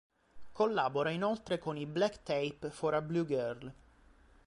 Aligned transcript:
Collabora 0.51 1.11
inoltre 1.11 1.59
con 1.59 1.77
i 1.77 1.85
Black 1.85 2.23
Tape 2.23 2.71
for 2.71 2.95
a 2.95 3.03
Blue 3.03 3.23
Girl. 3.23 3.71